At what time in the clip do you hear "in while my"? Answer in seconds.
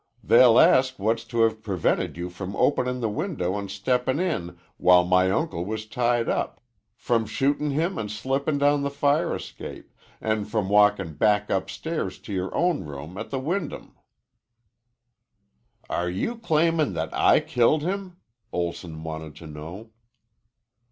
4.19-5.29